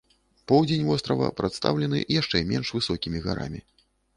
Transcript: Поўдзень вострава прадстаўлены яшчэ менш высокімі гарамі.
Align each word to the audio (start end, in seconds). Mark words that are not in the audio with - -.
Поўдзень 0.51 0.87
вострава 0.87 1.27
прадстаўлены 1.41 2.01
яшчэ 2.21 2.43
менш 2.53 2.67
высокімі 2.79 3.25
гарамі. 3.29 3.61